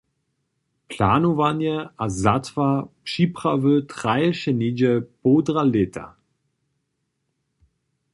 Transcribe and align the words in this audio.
Planowanje 0.89 1.89
a 1.97 2.05
zatwar 2.23 2.75
připrawy 3.05 3.75
traješe 3.93 4.51
něhdźe 4.59 4.91
połdra 5.21 5.63
lěta. 5.73 6.05